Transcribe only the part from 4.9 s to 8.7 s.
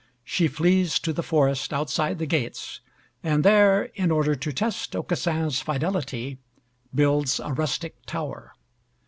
Aucassin's fidelity, builds a rustic tower.